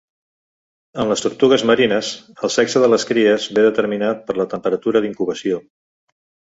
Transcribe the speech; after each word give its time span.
En 1.03 1.11
les 1.11 1.21
tortugues 1.25 1.65
marines, 1.71 2.09
el 2.47 2.53
sexe 2.55 2.83
de 2.87 2.91
les 2.95 3.07
cries 3.13 3.47
ve 3.59 3.69
determinat 3.69 4.27
per 4.31 4.41
la 4.43 4.51
temperatura 4.57 5.05
d'incubació. 5.07 5.67